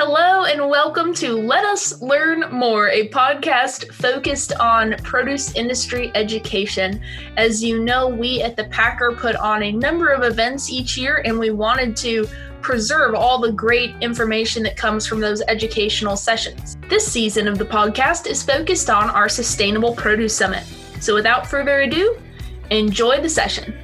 [0.00, 7.02] Hello, and welcome to Let Us Learn More, a podcast focused on produce industry education.
[7.36, 11.20] As you know, we at the Packer put on a number of events each year,
[11.24, 12.28] and we wanted to
[12.60, 16.76] preserve all the great information that comes from those educational sessions.
[16.88, 20.62] This season of the podcast is focused on our Sustainable Produce Summit.
[21.00, 22.16] So, without further ado,
[22.70, 23.74] enjoy the session.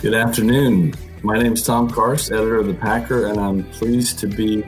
[0.00, 0.94] Good afternoon.
[1.22, 4.64] My name is Tom Karst, editor of the Packer, and I'm pleased to be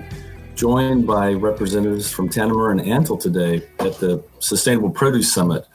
[0.54, 5.66] joined by representatives from Tanimura and Antle today at the Sustainable Produce Summit.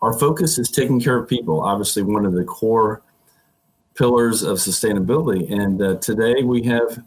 [0.00, 3.02] Our focus is taking care of people, obviously, one of the core
[3.96, 5.50] pillars of sustainability.
[5.50, 7.02] And uh, today we have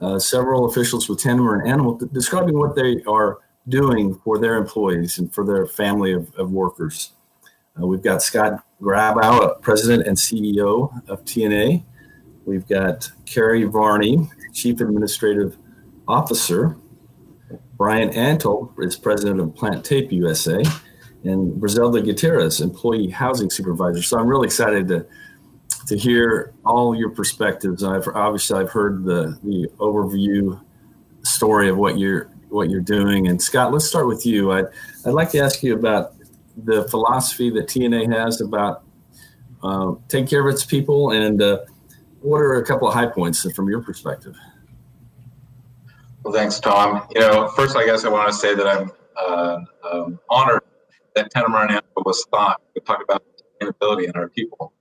[0.00, 3.38] uh, several officials with Tanimura and Antle describing what they are
[3.68, 7.10] doing for their employees and for their family of, of workers.
[7.80, 11.82] Uh, we've got Scott Grabow, President and CEO of TNA.
[12.46, 15.58] We've got Carrie Varney, Chief Administrative
[16.08, 16.76] officer.
[17.76, 20.62] Brian Antle is president of Plant Tape USA,
[21.22, 24.02] and Brizelda Gutierrez, employee housing supervisor.
[24.02, 25.06] So I'm really excited to
[25.86, 27.84] to hear all your perspectives.
[27.84, 30.60] I've obviously I've heard the the overview
[31.22, 33.28] story of what you're what you're doing.
[33.28, 34.52] And Scott, let's start with you.
[34.52, 34.66] I'd
[35.06, 36.14] I'd like to ask you about
[36.56, 38.82] the philosophy that TNA has about
[39.62, 41.58] uh, taking care of its people, and uh,
[42.20, 44.34] what are a couple of high points from your perspective?
[46.28, 47.08] Well, thanks, Tom.
[47.14, 50.60] You know, first, I guess I want to say that I'm uh, um, honored
[51.16, 53.24] that Tanimura and was thought to talk about
[53.62, 54.74] sustainability and our people.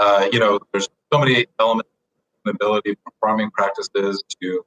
[0.00, 1.88] Uh, you know, there's so many elements
[2.44, 4.66] of sustainability from farming practices to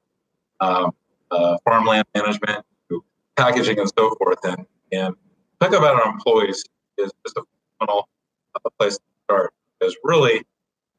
[0.61, 0.91] um,
[1.29, 3.03] uh, farmland management to
[3.35, 4.39] packaging and so forth.
[4.45, 5.15] And, and
[5.59, 6.63] talk about our employees
[6.99, 7.43] is just a
[7.79, 8.07] phenomenal
[8.55, 10.41] uh, place to start because really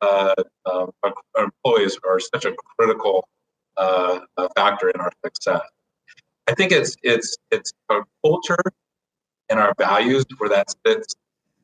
[0.02, 0.34] uh,
[0.66, 3.26] um, our employees are such a critical
[3.76, 5.62] uh, a factor in our success.
[6.46, 8.58] I think it's it's it's our culture
[9.48, 11.14] and our values where that sits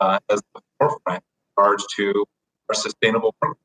[0.01, 2.25] uh, as the forefront in regards to
[2.69, 3.57] our sustainable program.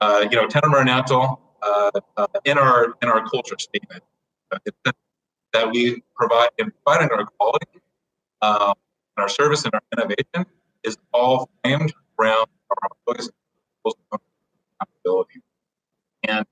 [0.00, 0.52] Uh, you know, and
[0.90, 4.02] Antle, uh, uh, in our in our culture statement,
[4.52, 4.58] uh,
[5.52, 7.80] that we provide in providing our quality,
[8.42, 8.74] um,
[9.16, 10.44] and our service and our innovation
[10.82, 13.30] is all framed around our employees'
[14.80, 15.40] accountability.
[16.24, 16.44] And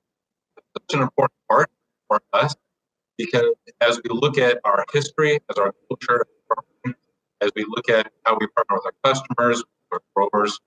[0.88, 1.70] such an important part
[2.08, 2.54] for us
[3.16, 6.26] because as we look at our history, as our culture,
[7.40, 9.62] as we look at how we partner with our customers,
[9.92, 10.58] our growers,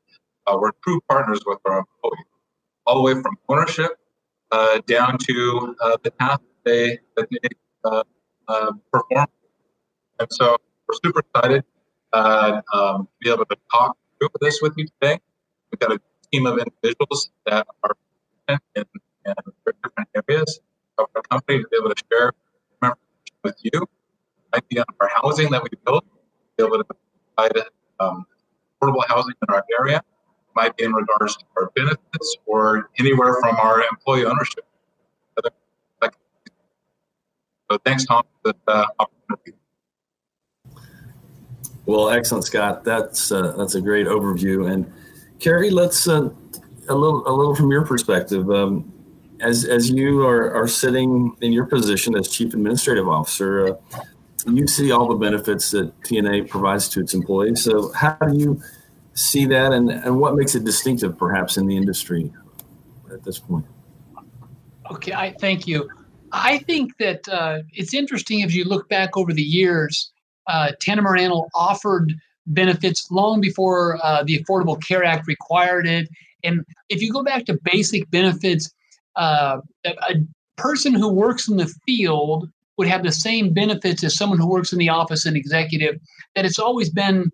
[0.45, 2.25] uh, we're true partners with our employees,
[2.85, 3.91] all the way from ownership
[4.51, 7.49] uh, down to uh, the path they, that they
[7.83, 8.03] uh,
[8.47, 9.27] uh, perform.
[10.19, 10.57] And so
[10.87, 11.63] we're super excited
[12.13, 15.19] uh, um, to be able to talk through this with you today.
[15.71, 15.99] We've got a
[16.31, 17.95] team of individuals that are
[18.75, 18.83] in
[19.27, 19.35] and
[19.83, 20.59] different areas
[20.97, 22.33] of our company to be able to share
[23.43, 23.85] with you.
[24.53, 26.05] Might be on our housing that we built,
[26.57, 26.85] be able to
[27.35, 27.67] provide
[27.99, 28.25] um,
[28.81, 30.01] affordable housing in our area.
[30.55, 34.65] Might be in regards to our benefits or anywhere from our employee ownership.
[37.69, 39.53] So thanks, Tom, for the uh, opportunity.
[41.85, 42.83] Well, excellent, Scott.
[42.83, 44.71] That's uh, that's a great overview.
[44.71, 44.91] And
[45.39, 46.29] Carrie, let's uh,
[46.87, 48.49] a little a little from your perspective.
[48.49, 48.93] Um,
[49.41, 54.01] as as you are, are sitting in your position as chief administrative officer, uh,
[54.47, 57.63] you see all the benefits that TNA provides to its employees.
[57.63, 58.61] So how do you
[59.13, 62.31] see that, and, and what makes it distinctive, perhaps, in the industry
[63.11, 63.65] at this point?
[64.91, 65.89] Okay, I thank you.
[66.31, 70.11] I think that uh, it's interesting if you look back over the years.
[70.45, 72.13] Uh, Tanimura Antle offered
[72.47, 76.07] benefits long before uh, the Affordable Care Act required it.
[76.43, 78.71] And if you go back to basic benefits,
[79.17, 80.15] uh, a
[80.55, 84.71] person who works in the field would have the same benefits as someone who works
[84.71, 85.99] in the office and executive.
[86.35, 87.31] That it's always been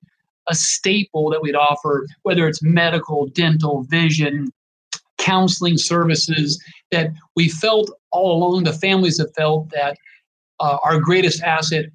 [0.48, 4.52] a staple that we'd offer, whether it's medical, dental, vision,
[5.18, 6.62] counseling services,
[6.92, 9.98] that we felt all along, the families have felt that
[10.60, 11.86] uh, our greatest asset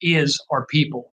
[0.00, 1.12] is our people.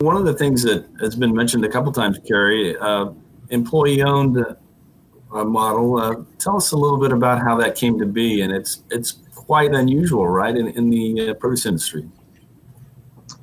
[0.00, 3.10] One of the things that has been mentioned a couple times, Carrie, uh,
[3.48, 4.36] employee owned
[5.32, 5.98] uh, model.
[5.98, 9.12] Uh, tell us a little bit about how that came to be, and it's it's
[9.34, 12.08] quite unusual, right, in, in the uh, produce industry.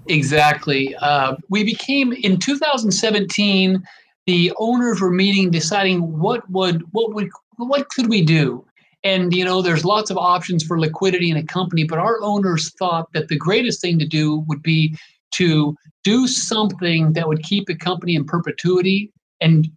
[0.07, 0.95] Exactly.
[0.97, 3.81] Uh, we became in 2017.
[4.25, 8.65] The owners were meeting, deciding what would what would what could we do.
[9.03, 12.71] And you know, there's lots of options for liquidity in a company, but our owners
[12.75, 14.97] thought that the greatest thing to do would be
[15.31, 19.67] to do something that would keep the company in perpetuity and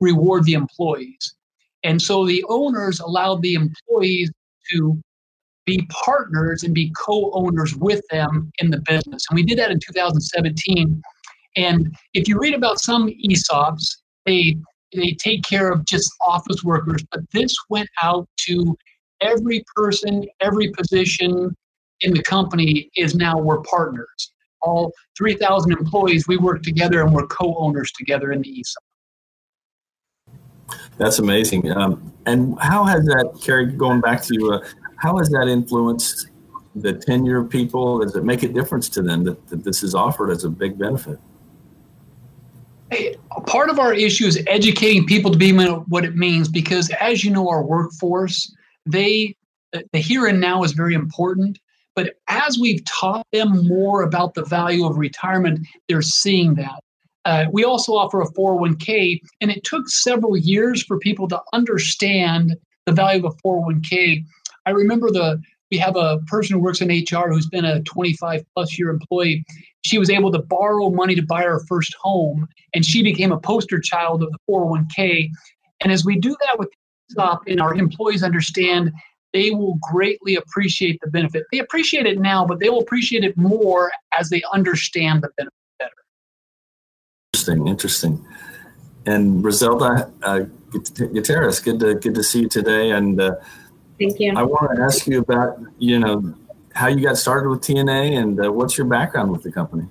[0.00, 1.34] reward the employees.
[1.86, 4.30] And so the owners allowed the employees
[4.72, 5.00] to
[5.66, 9.24] be partners and be co-owners with them in the business.
[9.30, 11.00] And we did that in 2017.
[11.56, 14.56] And if you read about some ESOPs, they
[14.94, 18.76] they take care of just office workers, but this went out to
[19.20, 21.54] every person, every position
[22.00, 24.32] in the company is now we're partners.
[24.62, 28.82] All 3,000 employees, we work together and we're co-owners together in the ESOP.
[30.98, 31.70] That's amazing.
[31.72, 34.66] Um, and how has that, Carrie, going back to you, uh,
[34.96, 36.28] how has that influenced
[36.74, 38.00] the tenure of people?
[38.00, 40.78] Does it make a difference to them that, that this is offered as a big
[40.78, 41.18] benefit?
[42.90, 43.16] Hey,
[43.46, 45.52] part of our issue is educating people to be
[45.88, 48.54] what it means because, as you know, our workforce,
[48.86, 49.34] they
[49.92, 51.58] the here and now is very important.
[51.94, 56.80] But as we've taught them more about the value of retirement, they're seeing that.
[57.26, 62.56] Uh, we also offer a 401k, and it took several years for people to understand
[62.86, 64.24] the value of a 401k.
[64.64, 65.42] I remember the
[65.72, 69.44] we have a person who works in HR who's been a 25 plus year employee.
[69.84, 73.40] She was able to borrow money to buy her first home, and she became a
[73.40, 75.28] poster child of the 401k.
[75.80, 76.68] And as we do that with
[77.10, 78.92] ESOP and our employees understand,
[79.32, 81.42] they will greatly appreciate the benefit.
[81.50, 85.52] They appreciate it now, but they will appreciate it more as they understand the benefit.
[87.36, 88.24] Interesting, interesting.
[89.04, 90.40] And Roselda uh,
[90.70, 92.92] Gutierrez, good to good to see you today.
[92.92, 93.34] And uh,
[93.98, 94.32] thank you.
[94.34, 96.34] I want to ask you about you know
[96.72, 99.86] how you got started with TNA and uh, what's your background with the company.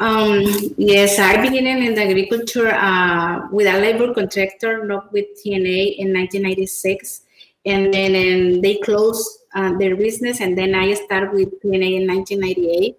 [0.00, 0.42] Um,
[0.76, 6.12] yes, I began in the agriculture uh, with a labor contractor, not with TNA, in
[6.12, 7.22] 1996,
[7.64, 9.24] and then and they closed
[9.54, 12.96] uh, their business, and then I started with TNA in 1998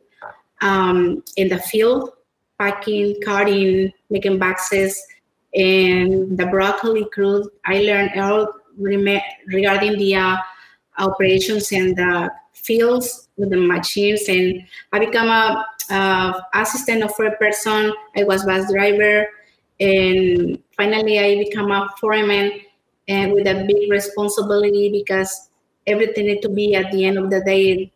[0.62, 2.14] um, in the field,
[2.60, 5.02] packing, carting, making boxes,
[5.56, 7.50] and the broccoli crew.
[7.66, 10.38] I learned all regarding the uh,
[10.98, 14.62] operations and the fields with the machines, and
[14.92, 17.94] I become a uh, assistant of a person.
[18.16, 19.28] I was bus driver,
[19.80, 22.52] and finally I become a foreman
[23.08, 25.50] and with a big responsibility because
[25.88, 27.92] everything need to be at the end of the day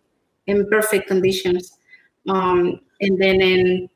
[0.47, 1.77] in perfect conditions.
[2.27, 3.89] Um, and then in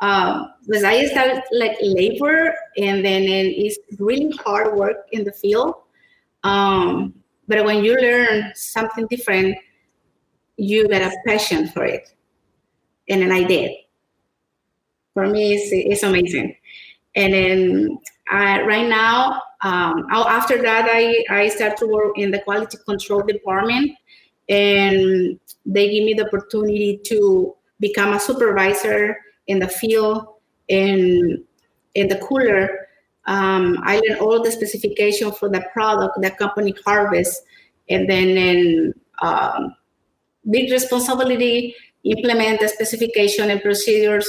[0.00, 5.74] uh, because I started like labor, and then it's really hard work in the field.
[6.42, 7.14] Um,
[7.48, 9.56] but when you learn something different,
[10.56, 12.14] you get a passion for it
[13.10, 13.72] and then I did.
[15.12, 16.56] For me, it's, it's amazing.
[17.16, 17.98] And then
[18.30, 23.22] uh, right now, um, after that, I, I start to work in the quality control
[23.22, 23.90] department,
[24.48, 29.18] and they give me the opportunity to become a supervisor
[29.50, 30.26] in the field
[30.68, 31.42] and
[31.94, 32.88] in the cooler.
[33.26, 37.42] Um, I learn all the specification for the product the company harvests,
[37.88, 39.74] and then in, um,
[40.50, 41.74] big responsibility
[42.04, 44.28] implement the specification and procedures,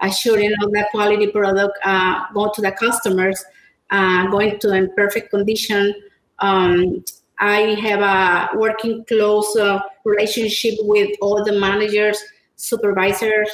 [0.00, 3.44] assuring of that quality product uh, go to the customers,
[3.90, 5.92] uh, going to in perfect condition.
[6.38, 7.04] Um,
[7.40, 12.18] I have a working close uh, relationship with all the managers,
[12.56, 13.50] supervisors,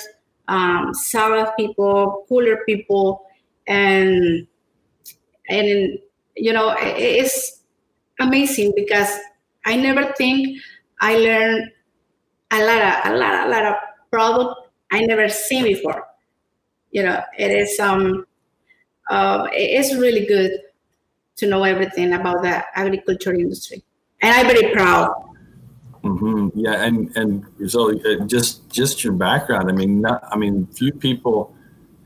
[0.49, 3.27] um, sales people, cooler people,
[3.67, 4.47] and
[5.49, 5.99] and
[6.37, 7.63] you know it's
[8.21, 9.09] amazing because
[9.65, 10.59] I never think
[11.01, 11.71] I learned
[12.51, 13.75] a lot of a lot a lot of
[14.11, 14.61] product
[14.93, 16.07] I never seen before.
[16.91, 18.27] You know, it is um
[19.11, 20.53] uh, it's really good
[21.37, 23.83] to know everything about the agriculture industry,
[24.23, 25.11] and I'm very proud.
[26.03, 26.44] Mm-hmm.
[26.55, 29.69] Yeah, and and so uh, just just your background.
[29.69, 31.55] I mean, not, I mean, few people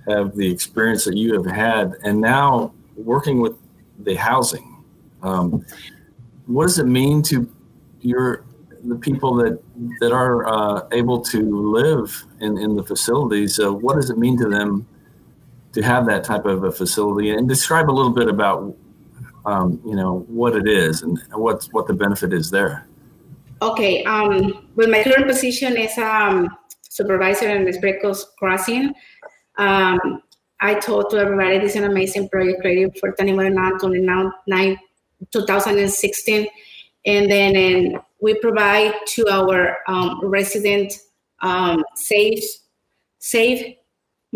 [0.09, 3.57] have the experience that you have had, and now working with
[3.99, 4.83] the housing.
[5.23, 5.67] Um,
[6.47, 7.47] what does it mean to
[8.01, 8.45] your
[8.85, 9.61] the people that
[10.01, 14.39] that are uh, able to live in, in the facilities, uh, what does it mean
[14.39, 14.87] to them
[15.73, 17.31] to have that type of a facility?
[17.31, 18.75] And describe a little bit about
[19.47, 22.88] um, you know what it is and what what the benefit is there.
[23.61, 26.49] Okay, um, well, my current position is um,
[26.83, 28.95] supervisor in the Spreckels Crossing.
[29.57, 30.23] Um,
[30.61, 33.77] I told to everybody this is an amazing project created for Tanimura now
[35.33, 36.49] 2016
[37.07, 40.93] and then and we provide to our um, resident
[41.41, 42.45] um, safe,
[43.19, 43.77] safe,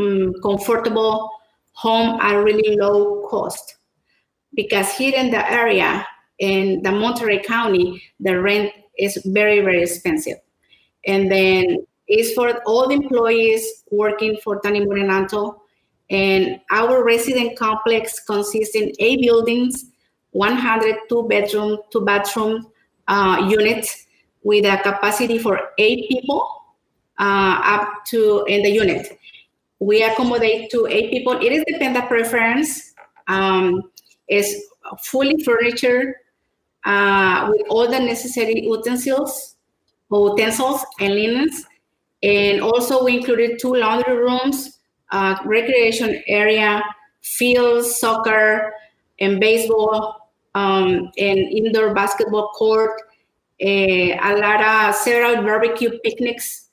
[0.00, 1.30] um, comfortable
[1.72, 3.76] home at really low cost.
[4.54, 6.06] Because here in the area,
[6.38, 10.38] in the Monterey County, the rent is very, very expensive.
[11.06, 15.62] And then it's for all the employees working for Tanimura and Anto.
[16.10, 19.86] And our resident complex consists in eight buildings,
[20.32, 22.66] 102 bedroom, two bathroom,
[23.08, 23.86] uh, unit
[24.42, 26.46] with a capacity for eight people
[27.18, 29.18] uh, up to in the unit.
[29.78, 31.32] We accommodate to eight people.
[31.34, 32.94] It is dependent preference.
[33.28, 33.90] Um,
[34.28, 34.54] it's
[35.02, 36.16] fully furniture
[36.84, 39.56] uh, with all the necessary utensils,
[40.10, 41.64] utensils and linens.
[42.22, 44.78] And also we included two laundry rooms,
[45.10, 46.82] uh, recreation area,
[47.22, 48.72] fields, soccer,
[49.20, 52.90] and baseball, um, and indoor basketball court,
[53.60, 56.68] a, a lot of several barbecue picnics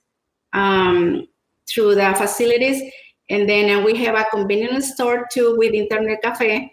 [0.54, 1.28] um,
[1.68, 2.82] through the facilities.
[3.30, 6.72] And then uh, we have a convenience store too with internet cafe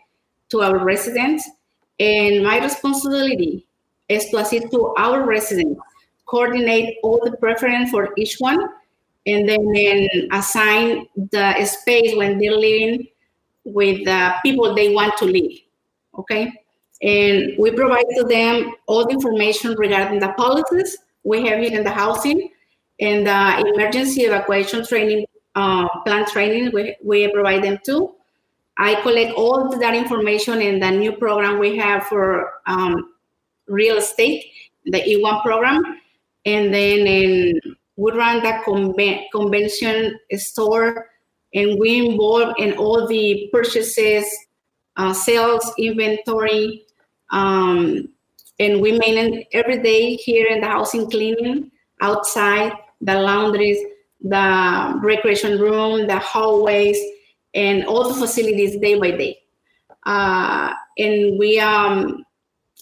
[0.51, 1.49] to our residents.
[1.99, 3.67] And my responsibility
[4.09, 5.81] is to assist to our residents,
[6.27, 8.69] coordinate all the preference for each one,
[9.27, 13.09] and then, then assign the space when they're living
[13.65, 15.53] with the people they want to live.
[16.19, 16.53] Okay.
[17.03, 21.85] And we provide to them all the information regarding the policies we have here in
[21.85, 22.51] the housing
[23.01, 28.15] and the emergency evacuation training uh, plan training we, we provide them too.
[28.79, 33.15] I collect all that information in the new program we have for um,
[33.67, 34.45] real estate,
[34.85, 35.83] the E1 program,
[36.45, 37.61] and then in,
[37.97, 41.09] we run the conven- convention store,
[41.55, 44.27] and we involve in all the purchases,
[44.97, 46.85] uh, sales, inventory,
[47.31, 48.09] um,
[48.59, 51.71] and we maintain every day here in the housing cleaning,
[52.03, 53.79] outside, the laundries,
[54.21, 56.99] the recreation room, the hallways,
[57.57, 59.39] and all the facilities day by day.
[60.05, 62.23] Uh, and we, um,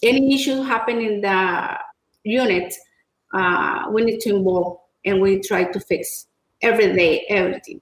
[0.03, 1.77] any issue happen in the
[2.23, 2.73] unit,
[3.33, 6.27] uh, we need to involve and we try to fix
[6.61, 7.81] every day, everything.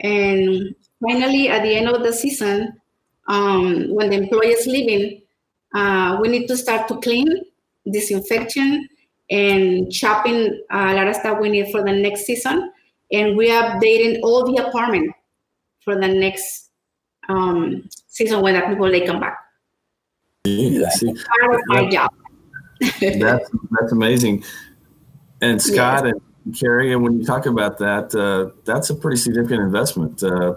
[0.00, 2.80] And finally, at the end of the season,
[3.28, 5.22] um, when the employee is leaving,
[5.74, 7.28] uh, we need to start to clean,
[7.90, 8.88] disinfection,
[9.30, 12.72] and shopping uh, a lot of stuff we need for the next season.
[13.12, 15.14] And we are updating all the apartment
[15.84, 16.70] for the next
[17.28, 19.38] um, season when the people they come back.
[20.44, 22.10] Yeah, see, part of my job.
[23.00, 24.44] that's that's amazing.
[25.40, 26.14] And Scott yes.
[26.44, 30.22] and Carrie, and when you talk about that, uh, that's a pretty significant investment.
[30.22, 30.54] Uh,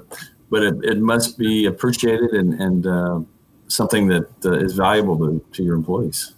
[0.50, 3.19] but it, it must be appreciated and, and uh,
[3.67, 6.34] something that uh, is valuable to, to your employees.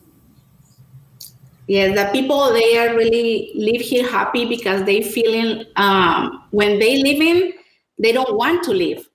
[1.67, 7.03] Yeah, the people they are really live here happy because they feeling um, when they
[7.03, 7.53] live in,
[7.99, 9.07] they don't want to leave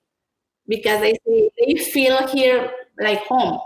[0.67, 1.17] because they
[1.59, 3.59] they feel here like home,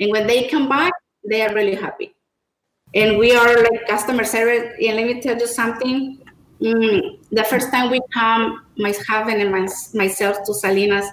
[0.00, 0.92] and when they come back,
[1.28, 2.14] they are really happy.
[2.94, 4.72] And we are like customer service.
[4.80, 6.18] And let me tell you something.
[6.60, 11.04] Mm, the first time we come, my husband and my, myself to Salinas,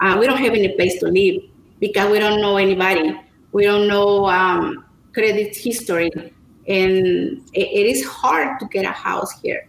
[0.00, 1.42] uh, we don't have any place to live
[1.80, 3.18] because we don't know anybody.
[3.52, 4.84] We don't know um,
[5.14, 6.10] credit history,
[6.68, 9.68] and it, it is hard to get a house here.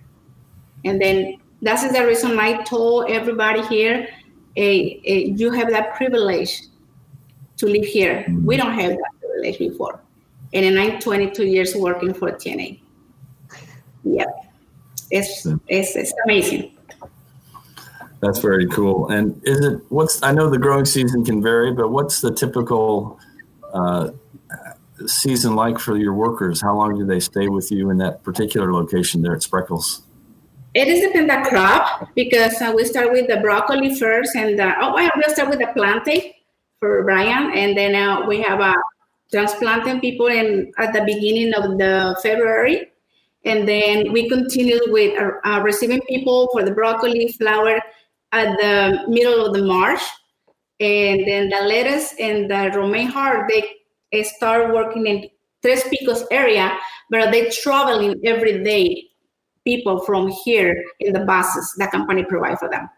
[0.84, 4.08] And then that's the reason I told everybody here,
[4.56, 6.62] hey, hey, you have that privilege
[7.58, 8.26] to live here.
[8.28, 8.46] Mm-hmm.
[8.46, 10.00] We don't have that privilege before.
[10.54, 12.80] And then I'm 22 years working for TNA.
[14.04, 14.26] Yeah,
[15.10, 16.78] it's, it's, it's amazing.
[18.20, 19.10] That's very cool.
[19.10, 23.20] And is it what's I know the growing season can vary, but what's the typical
[23.74, 24.12] uh,
[25.06, 26.62] season like for your workers?
[26.62, 30.04] How long do they stay with you in that particular location there at Spreckels?
[30.74, 34.74] It is depend the crop because uh, we start with the broccoli first, and the,
[34.82, 36.34] oh, we'll start with the planting
[36.80, 38.82] for Brian, and then uh, we have a uh,
[39.32, 42.92] transplanting people in at the beginning of the February,
[43.46, 47.80] and then we continue with uh, uh, receiving people for the broccoli, flower
[48.32, 50.02] at the middle of the March,
[50.80, 55.30] and then the lettuce and the romaine heart they start working in
[55.62, 56.78] Tres Picos area,
[57.12, 59.10] but they traveling every day.
[59.66, 62.90] People from here in the buses the company provide for them.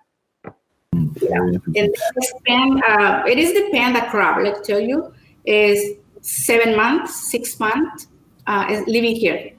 [1.22, 1.38] Yeah.
[1.76, 4.40] And spend, uh, it is depend the crop.
[4.42, 5.14] Let's tell you
[5.46, 8.08] is seven months, six months
[8.48, 9.52] uh, living here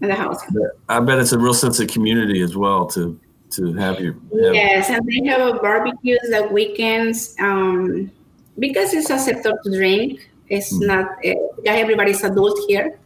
[0.00, 0.40] in the house.
[0.88, 3.18] I bet it's a real sense of community as well to
[3.50, 4.12] to have you.
[4.44, 8.10] Have yes, and they have a barbecues the weekends um,
[8.58, 10.30] because it's acceptable to drink.
[10.48, 10.86] It's mm-hmm.
[10.86, 11.34] not uh,
[11.66, 12.98] everybody's adult here,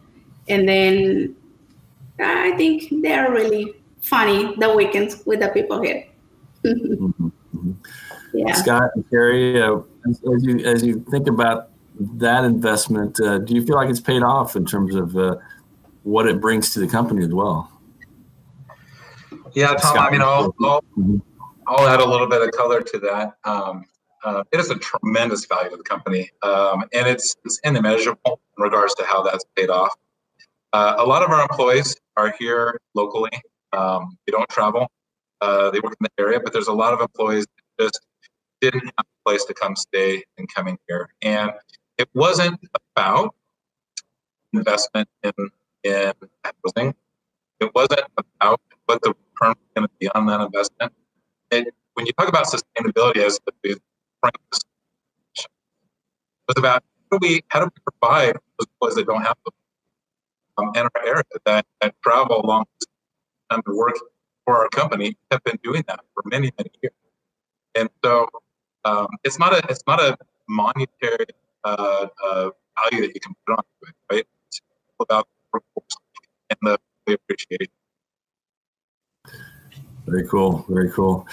[0.47, 1.35] and then
[2.19, 6.05] I think they are really funny the weekends with the people here.
[6.63, 7.71] mm-hmm.
[8.33, 8.53] Yeah.
[8.53, 13.55] Scott and Carrie, uh, as, as, you as you think about that investment, uh, do
[13.55, 15.37] you feel like it's paid off in terms of uh,
[16.03, 17.71] what it brings to the company as well?
[19.53, 19.97] Yeah, Tom.
[19.97, 20.83] I mean, I'll, I'll,
[21.67, 23.37] I'll add a little bit of color to that.
[23.43, 23.85] Um,
[24.23, 28.63] uh, it is a tremendous value to the company, um, and it's it's immeasurable in
[28.63, 29.95] regards to how that's paid off.
[30.73, 33.31] Uh, a lot of our employees are here locally.
[33.71, 34.87] Um, they don't travel.
[35.39, 37.45] Uh, they work in the area, but there's a lot of employees
[37.77, 37.99] that just
[38.59, 41.09] didn't have a place to come stay and coming here.
[41.21, 41.51] And
[41.97, 42.59] it wasn't
[42.95, 43.35] about
[44.53, 45.31] investment in
[45.83, 46.95] in housing.
[47.59, 50.93] It wasn't about what the return was going to be on that investment.
[51.51, 53.51] It, when you talk about sustainability as the
[54.21, 54.61] premise,
[55.35, 55.47] it
[56.47, 59.53] was about how do we how do we provide those employees that don't have them
[60.57, 62.65] um, in our area that, that travel along
[63.49, 63.95] time to work
[64.45, 66.93] for our company have been doing that for many many years,
[67.75, 68.27] and so
[68.85, 71.25] um, it's not a it's not a monetary
[71.63, 72.49] uh, uh,
[72.91, 74.25] value that you can put on it, right?
[74.47, 74.61] It's
[74.99, 75.59] about the
[76.49, 77.73] and the, the appreciation.
[80.05, 80.65] Very cool.
[80.69, 81.27] Very cool.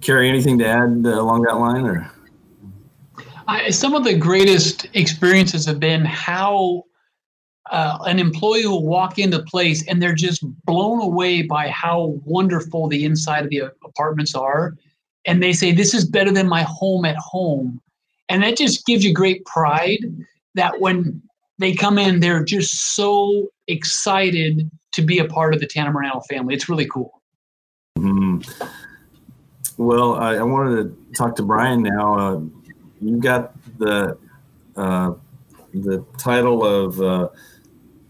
[0.00, 2.10] Carrie, anything to add uh, along that line, or?
[3.48, 6.84] I, some of the greatest experiences have been how
[7.70, 12.18] uh, an employee will walk into the place and they're just blown away by how
[12.24, 14.76] wonderful the inside of the apartments are,
[15.26, 17.80] and they say this is better than my home at home,
[18.28, 20.04] and that just gives you great pride
[20.54, 21.22] that when
[21.58, 26.26] they come in, they're just so excited to be a part of the Tanimura Antle
[26.26, 26.54] family.
[26.54, 27.22] It's really cool.
[27.98, 28.40] Mm-hmm.
[29.78, 32.18] Well, I, I, wanted to talk to Brian now.
[32.18, 32.40] Uh,
[33.00, 34.18] you got the
[34.76, 35.14] uh,
[35.74, 37.28] the title of uh,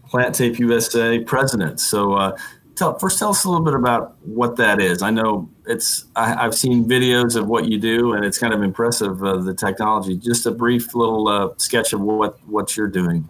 [0.07, 1.79] Plant Tape USA president.
[1.79, 2.37] So, uh,
[2.75, 5.01] tell, first, tell us a little bit about what that is.
[5.01, 8.61] I know it's I, have seen videos of what you do, and it's kind of
[8.61, 10.15] impressive uh, the technology.
[10.15, 13.29] Just a brief little uh, sketch of what what you're doing,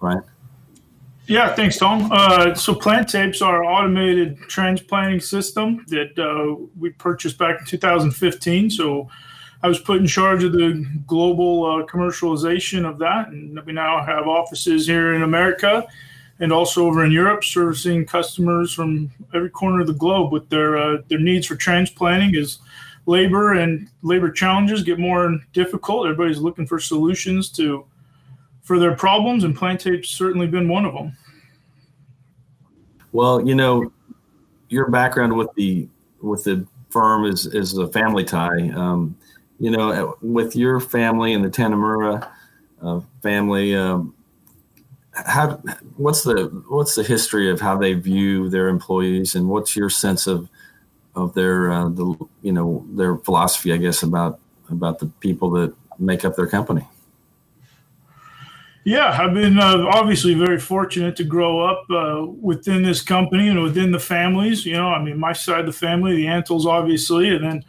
[0.00, 0.22] right?
[1.26, 2.10] Yeah, thanks, Tom.
[2.10, 8.70] Uh, so Plant Tapes are automated transplanting system that uh, we purchased back in 2015.
[8.70, 9.08] So
[9.62, 14.04] I was put in charge of the global uh, commercialization of that, and we now
[14.04, 15.86] have offices here in America
[16.40, 20.76] and also over in Europe, servicing customers from every corner of the globe with their
[20.76, 22.34] uh, their needs for transplanting.
[22.34, 22.58] Is
[23.06, 26.06] labor and labor challenges get more difficult.
[26.06, 27.86] Everybody's looking for solutions to
[28.62, 31.16] for their problems, and plant tape's certainly been one of them.
[33.12, 33.92] Well, you know,
[34.68, 35.88] your background with the
[36.20, 38.70] with the firm is is a family tie.
[38.70, 39.16] Um,
[39.62, 42.28] you know, with your family and the Tanimura
[42.82, 44.12] uh, family, um,
[45.12, 45.62] how
[45.96, 50.26] what's the what's the history of how they view their employees, and what's your sense
[50.26, 50.48] of
[51.14, 55.72] of their uh, the you know their philosophy, I guess, about about the people that
[55.96, 56.88] make up their company?
[58.82, 63.62] Yeah, I've been uh, obviously very fortunate to grow up uh, within this company and
[63.62, 64.66] within the families.
[64.66, 67.64] You know, I mean, my side of the family, the Antles, obviously, and then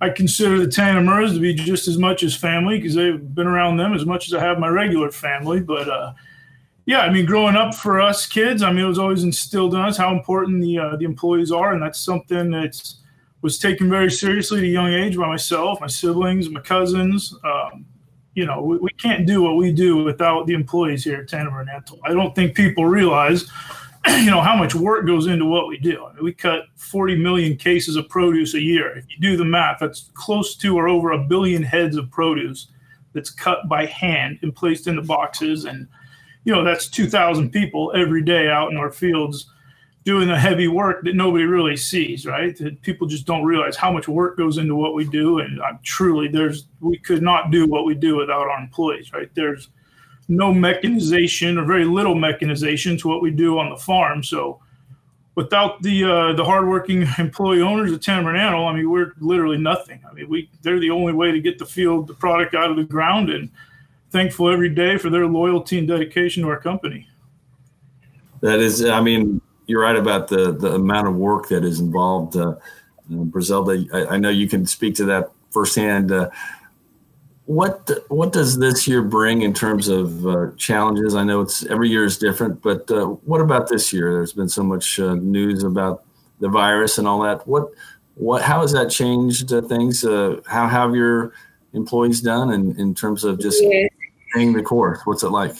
[0.00, 3.78] I consider the Tanimuras to be just as much as family because they've been around
[3.78, 5.60] them as much as I have my regular family.
[5.60, 6.12] But uh,
[6.86, 9.80] yeah, I mean, growing up for us kids, I mean, it was always instilled in
[9.80, 12.80] us how important the uh, the employees are, and that's something that
[13.42, 17.34] was taken very seriously at a young age by myself, my siblings, my cousins.
[17.44, 17.86] Um,
[18.34, 21.66] you know, we, we, can't do what we do without the employees here at Tanimura
[21.68, 21.98] Antle.
[22.04, 23.50] I don't think people realize,
[24.18, 26.04] you know, how much work goes into what we do.
[26.04, 28.96] I mean, we cut 40 million cases of produce a year.
[28.96, 32.68] If you do the math, that's close to or over a billion heads of produce
[33.12, 35.64] that's cut by hand and placed into boxes.
[35.64, 35.88] And,
[36.44, 39.50] you know, that's 2,000 people every day out in our fields
[40.04, 42.56] doing the heavy work that nobody really sees, right?
[42.58, 45.40] That people just don't realize how much work goes into what we do.
[45.40, 49.28] And I'm truly, there's, we could not do what we do without our employees, right?
[49.34, 49.68] There's
[50.28, 54.22] no mechanization or very little mechanization to what we do on the farm.
[54.22, 54.60] So
[55.34, 60.00] without the, uh, the hardworking employee owners of Antle, I mean, we're literally nothing.
[60.08, 62.76] I mean, we, they're the only way to get the field, the product out of
[62.76, 63.50] the ground and
[64.10, 67.08] thankful every day for their loyalty and dedication to our company.
[68.40, 72.36] That is, I mean, you're right about the the amount of work that is involved.
[72.36, 72.54] Uh,
[73.08, 76.10] Brazil, I, I, know you can speak to that firsthand.
[76.12, 76.30] Uh,
[77.48, 81.14] what what does this year bring in terms of uh, challenges?
[81.14, 84.12] I know it's every year is different, but uh, what about this year?
[84.12, 86.04] There's been so much uh, news about
[86.40, 87.48] the virus and all that.
[87.48, 87.70] What
[88.16, 90.04] what how has that changed uh, things?
[90.04, 91.32] Uh, how have your
[91.72, 93.88] employees done in, in terms of just yes.
[94.34, 95.00] paying the course?
[95.06, 95.56] What's it like?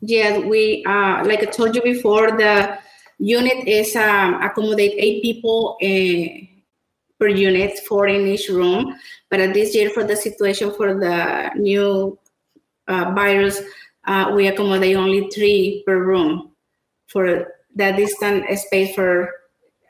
[0.00, 2.78] Yeah, we uh, like I told you before, the
[3.18, 6.53] unit is um, accommodate eight people uh,
[7.24, 8.98] per unit, four in each room.
[9.30, 12.18] But at this year, for the situation for the new
[12.86, 13.62] uh, virus,
[14.06, 16.52] uh, we accommodate only three per room
[17.06, 19.30] for that distant space for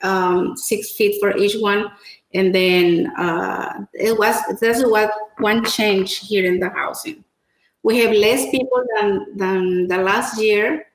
[0.05, 1.90] um, six feet for each one.
[2.35, 7.25] And then uh, it was that's what one change here in the housing.
[7.83, 10.87] We have less people than than the last year,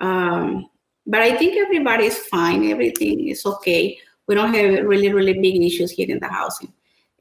[0.00, 0.68] um,
[1.06, 2.66] but I think everybody is fine.
[2.66, 3.98] Everything is okay.
[4.26, 6.72] We don't have really really big issues here in the housing,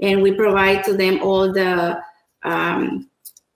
[0.02, 2.00] and we provide to them all the
[2.44, 3.10] um,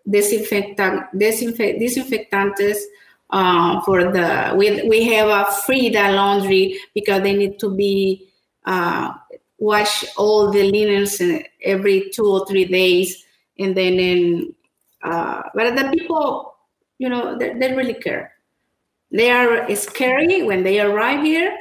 [0.09, 2.85] disinfectant disinfect disinfectants
[3.29, 8.29] uh, for the we we have a free laundry because they need to be
[8.65, 9.13] uh,
[9.59, 11.21] wash all the linens
[11.63, 13.25] every two or three days.
[13.59, 14.55] And then in
[15.03, 16.55] uh, but the people
[16.99, 18.33] you know they, they, really care.
[19.11, 21.55] They are scary when they arrive here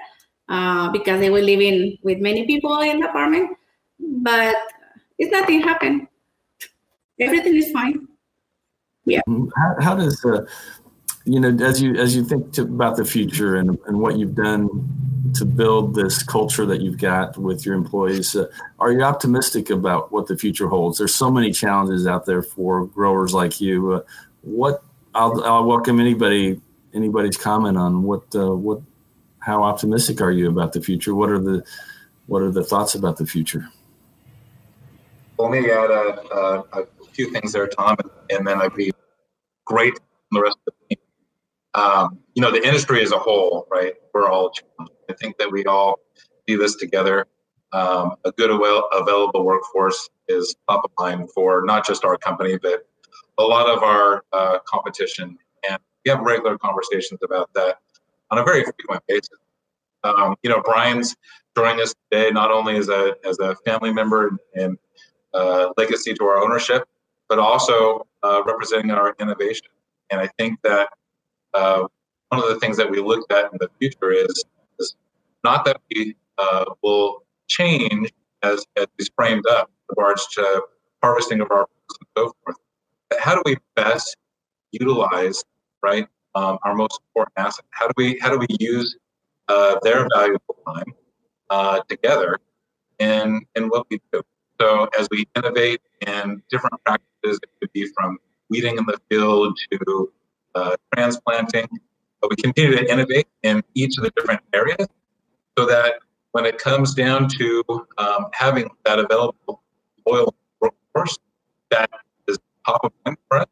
[0.49, 3.51] uh, because they were living with many people in the apartment
[3.99, 4.57] but
[5.19, 6.07] it's nothing happened.
[7.19, 8.07] Everything is fine.
[9.05, 9.21] Yeah.
[9.57, 10.45] How, how does uh,
[11.25, 14.35] you know as you as you think to, about the future and, and what you've
[14.35, 14.69] done
[15.35, 18.47] to build this culture that you've got with your employees uh,
[18.79, 20.99] are you optimistic about what the future holds?
[20.99, 23.93] There's so many challenges out there for growers like you.
[23.93, 24.01] Uh,
[24.43, 24.83] what
[25.15, 26.61] I'll, I'll welcome anybody
[26.95, 28.81] anybody's comment on what uh, what
[29.47, 31.65] how optimistic are you about the future what are the
[32.27, 33.69] what are the thoughts about the future
[35.39, 37.97] well maybe add a, a, a few things there tom
[38.31, 38.93] and then i'd be
[39.65, 39.99] great
[40.33, 41.03] the rest of the team
[41.77, 43.95] um, you know, the industry as a whole, right?
[44.15, 44.95] We're all challenged.
[45.11, 46.01] I think that we all
[46.47, 47.27] do this together.
[47.73, 52.89] Um, a good available workforce is top of mind for not just our company, but
[53.39, 55.37] a lot of our uh, competition.
[55.69, 57.77] And we have regular conversations about that
[58.31, 59.31] on a very frequent basis.
[60.05, 61.17] Um, you know, Brian's
[61.57, 64.79] joining us today not only as a as a family member and
[65.35, 66.85] uh, legacy to our ownership,
[67.29, 69.67] but also uh, representing our innovation.
[70.11, 70.89] And I think that
[71.55, 71.87] uh,
[72.29, 74.45] one of the things that we looked at in the future is,
[74.79, 74.97] is
[75.45, 78.13] not that we uh, will change
[78.43, 80.63] as, as framed up regards to
[81.03, 81.67] harvesting of our
[82.01, 82.57] and so forth.
[83.11, 84.17] But how do we best
[84.73, 85.45] utilize
[85.83, 87.65] right um, our most important asset?
[87.71, 88.97] How do we how do we use
[89.49, 90.93] uh, their valuable time
[91.51, 92.39] uh, together
[92.99, 94.23] in in what we do?
[94.61, 98.19] So as we innovate in different practices, it could be from
[98.49, 100.13] weeding in the field to
[100.55, 101.69] uh, transplanting.
[102.21, 104.89] But we continue to innovate in each of the different areas
[105.59, 105.95] so that
[106.33, 107.65] when it comes down to
[107.99, 109.63] um, having that available
[110.09, 111.19] oil workforce
[111.71, 111.91] that
[112.29, 113.47] is top of mind for us,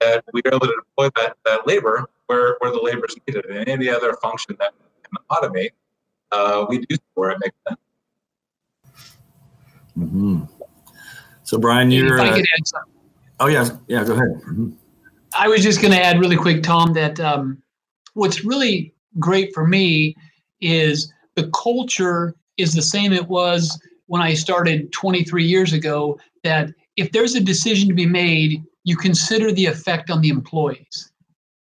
[0.00, 3.44] that we are able to deploy that, that labor where, where the labor is needed.
[3.46, 5.70] And any other function that we can automate,
[6.32, 7.80] uh, we do where it makes sense.
[9.98, 10.44] Mm-hmm.
[11.44, 12.20] So, Brian, you're.
[12.20, 12.40] Uh,
[13.40, 13.68] oh, yeah.
[13.88, 14.28] Yeah, go ahead.
[14.48, 14.70] Mm-hmm.
[15.32, 17.62] I was just going to add really quick, Tom, that um,
[18.14, 20.16] what's really great for me
[20.60, 26.18] is the culture is the same it was when I started 23 years ago.
[26.42, 31.12] That if there's a decision to be made, you consider the effect on the employees.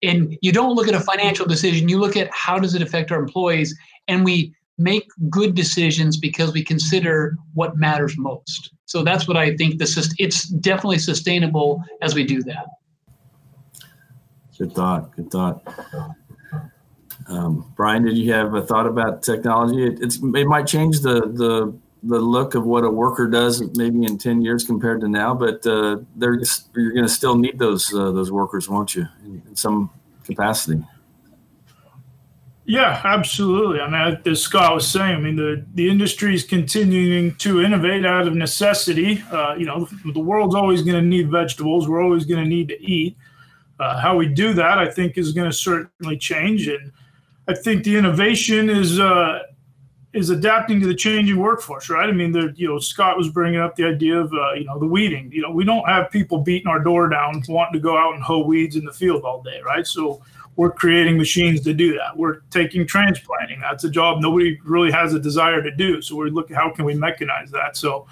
[0.03, 3.11] And you don't look at a financial decision, you look at how does it affect
[3.11, 3.75] our employees.
[4.09, 8.73] And we make good decisions because we consider what matters most.
[8.85, 12.65] So that's what I think this is it's definitely sustainable as we do that.
[14.57, 15.15] Good thought.
[15.15, 15.63] Good thought.
[17.27, 19.85] Um, Brian, did you have a thought about technology?
[19.87, 24.03] It, it's it might change the the the look of what a worker does maybe
[24.03, 26.39] in ten years compared to now, but uh, they're
[26.75, 29.89] you're going to still need those uh, those workers, won't you, in, in, some
[30.25, 30.83] capacity?
[32.65, 33.79] Yeah, absolutely.
[33.79, 38.05] I mean, as Scott was saying, I mean the the industry is continuing to innovate
[38.05, 39.23] out of necessity.
[39.31, 41.87] Uh, you know, the world's always going to need vegetables.
[41.87, 43.17] We're always going to need to eat.
[43.79, 46.91] Uh, how we do that, I think, is going to certainly change, and
[47.47, 49.39] I think the innovation is uh,
[50.13, 51.89] is adapting to the changing workforce.
[51.89, 52.07] Right?
[52.07, 54.79] I mean, the, you know, Scott was bringing up the idea of uh, you know
[54.79, 55.31] the weeding.
[55.31, 58.23] You know, we don't have people beating our door down wanting to go out and
[58.23, 59.85] hoe weeds in the field all day, right?
[59.85, 60.21] So
[60.55, 62.15] we're creating machines to do that.
[62.15, 63.59] We're taking transplanting.
[63.59, 66.01] That's a job nobody really has a desire to do.
[66.01, 67.75] So we're looking how can we mechanize that.
[67.75, 68.07] So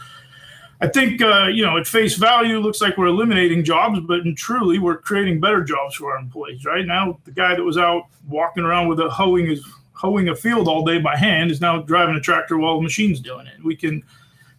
[0.81, 4.21] I think uh, you know at face value it looks like we're eliminating jobs, but
[4.21, 6.65] in truly we're creating better jobs for our employees.
[6.65, 9.63] Right now, the guy that was out walking around with a hoeing his
[10.01, 13.19] hoeing a field all day by hand is now driving a tractor while the machine's
[13.19, 13.63] doing it.
[13.63, 14.03] We can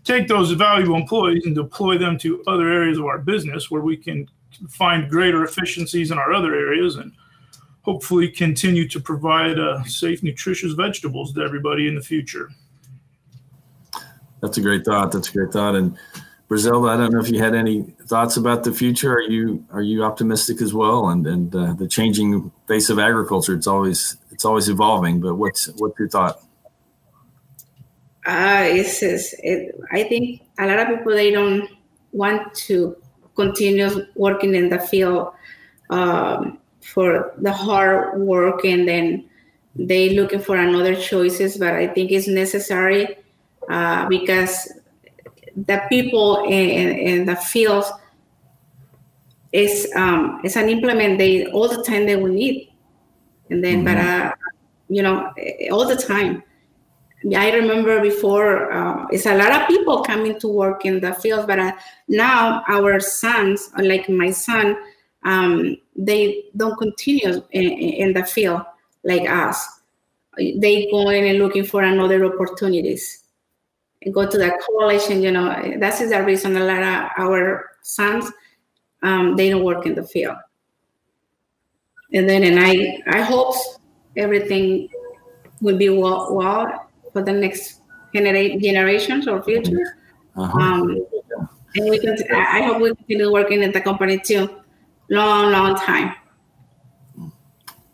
[0.04, 3.96] take those valuable employees and deploy them to other areas of our business where we
[3.96, 4.28] can
[4.68, 7.12] find greater efficiencies in our other areas and
[7.82, 12.48] hopefully continue to provide uh, safe, nutritious vegetables to everybody in the future.
[14.40, 15.10] That's a great thought.
[15.10, 15.74] That's a great thought.
[15.74, 15.98] And
[16.52, 19.14] Brazil, I don't know if you had any thoughts about the future.
[19.14, 21.08] Are you are you optimistic as well?
[21.08, 25.18] And and uh, the changing face of agriculture, it's always it's always evolving.
[25.18, 26.42] But what's what's your thought?
[28.26, 31.70] Uh, it's, it's it, I think a lot of people they don't
[32.12, 32.98] want to
[33.34, 35.32] continue working in the field
[35.88, 39.24] um, for the hard work and then
[39.74, 43.16] they looking for another choices but i think it's necessary
[43.70, 44.68] uh, because
[45.56, 47.84] the people in, in the field
[49.52, 52.72] is um, it's an implement they all the time they will need
[53.50, 53.84] and then mm-hmm.
[53.84, 54.32] but uh,
[54.88, 55.32] you know
[55.70, 56.42] all the time
[57.36, 61.46] I remember before uh, it's a lot of people coming to work in the field,
[61.46, 61.72] but uh,
[62.08, 64.76] now our sons, like my son,
[65.24, 68.62] um, they don't continue in, in, the field
[69.04, 69.68] like us.
[70.36, 73.21] They go in and looking for another opportunities
[74.10, 78.30] go to college, and you know that is the reason a lot of our sons
[79.02, 80.36] um, they don't work in the field.
[82.12, 83.54] And then, and I I hope
[84.16, 84.88] everything
[85.60, 87.80] will be well, well for the next
[88.14, 89.98] genera- generations or future.
[90.36, 90.58] Uh-huh.
[90.58, 91.06] Um,
[91.74, 94.48] and we can, I hope we continue working at the company too,
[95.08, 96.14] long, long time.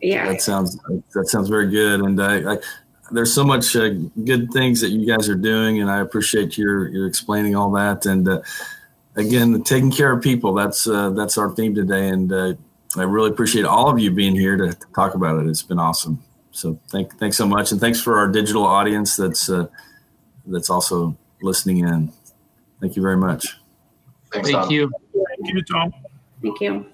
[0.00, 0.78] Yeah, that sounds
[1.14, 2.58] that sounds very good, and uh, I,
[3.10, 3.90] there's so much uh,
[4.24, 8.06] good things that you guys are doing, and I appreciate your your explaining all that.
[8.06, 8.42] And uh,
[9.16, 12.54] again, taking care of people that's uh, that's our theme today, and uh,
[12.96, 15.48] I really appreciate all of you being here to, to talk about it.
[15.48, 16.22] It's been awesome.
[16.50, 19.66] So thank, thanks so much, and thanks for our digital audience that's uh,
[20.46, 22.12] that's also listening in.
[22.80, 23.58] Thank you very much.
[24.32, 24.70] Thanks, Thank Tom.
[24.70, 24.90] you.
[25.12, 25.94] Thank you, Tom.
[26.42, 26.86] Thank you.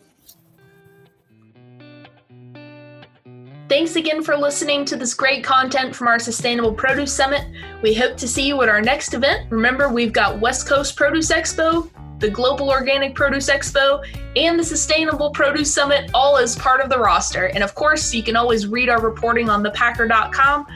[3.74, 7.44] Thanks again for listening to this great content from our Sustainable Produce Summit.
[7.82, 9.50] We hope to see you at our next event.
[9.50, 14.00] Remember, we've got West Coast Produce Expo, the Global Organic Produce Expo,
[14.37, 17.46] and the Sustainable Produce Summit, all as part of the roster.
[17.46, 20.66] And of course, you can always read our reporting on thepacker.com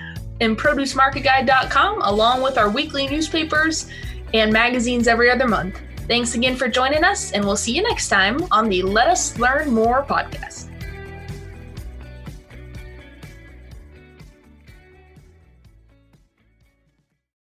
[0.41, 3.89] and producemarketguide.com, along with our weekly newspapers
[4.35, 5.81] and magazines every other month.
[6.09, 9.39] Thanks again for joining us, and we'll see you next time on the Let Us
[9.39, 10.68] Learn More podcast.